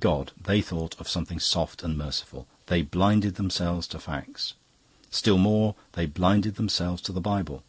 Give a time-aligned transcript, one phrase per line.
[0.00, 2.46] God they thought of something soft and merciful.
[2.68, 4.54] They blinded themselves to facts;
[5.10, 7.62] still more, they blinded themselves to the Bible.